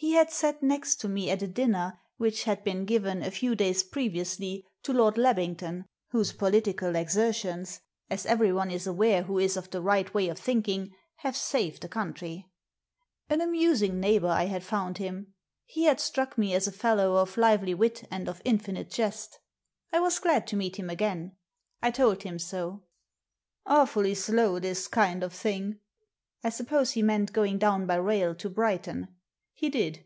He 0.00 0.12
had 0.12 0.30
sat 0.30 0.62
next 0.62 1.00
to 1.00 1.08
me 1.08 1.28
at 1.28 1.42
a 1.42 1.48
dinner 1.48 1.98
which 2.18 2.44
had 2.44 2.62
been 2.62 2.84
given, 2.84 3.20
a 3.20 3.32
few 3.32 3.56
days 3.56 3.82
previously, 3.82 4.64
to 4.84 4.92
Lord 4.92 5.16
Labington, 5.16 5.86
whose 6.10 6.32
political 6.32 6.94
exertions, 6.94 7.80
as 8.08 8.24
everyone 8.24 8.70
is 8.70 8.86
aware 8.86 9.24
who 9.24 9.40
is 9.40 9.56
of 9.56 9.70
the 9.70 9.80
right 9.82 10.14
way 10.14 10.28
of 10.28 10.38
thinking, 10.38 10.92
have 11.16 11.36
saved 11.36 11.82
the 11.82 11.88
country 11.88 12.48
I 13.28 13.34
An 13.34 13.40
amusing 13.40 13.98
neighbour 13.98 14.28
I 14.28 14.44
had 14.44 14.62
found 14.62 14.98
him. 14.98 15.34
He 15.66 15.82
had 15.86 15.98
struck 15.98 16.38
me 16.38 16.54
as 16.54 16.68
a 16.68 16.72
fellow 16.72 17.16
of 17.16 17.36
lively 17.36 17.74
wit 17.74 18.06
and 18.08 18.28
of 18.28 18.40
infinite 18.44 18.90
jest 18.90 19.40
I 19.92 19.98
was 19.98 20.20
glad 20.20 20.46
to 20.46 20.56
meet 20.56 20.76
him 20.76 20.88
again. 20.88 21.36
I 21.82 21.90
told 21.90 22.22
him 22.22 22.38
so. 22.38 22.84
"Awfully 23.66 24.14
slow 24.14 24.60
this 24.60 24.86
kind 24.86 25.24
of 25.24 25.32
thing." 25.32 25.80
I 26.44 26.50
suppose 26.50 26.92
he 26.92 27.02
meant 27.02 27.32
going 27.32 27.58
down 27.58 27.84
by 27.88 27.96
rail 27.96 28.36
to 28.36 28.48
Brighton. 28.48 29.08
He 29.60 29.70
did! 29.70 30.04